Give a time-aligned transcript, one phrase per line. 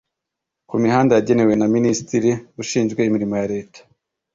[0.69, 3.79] Ku mihanda yagenwe na Minisitiri ushinzwe imirimo ya Leta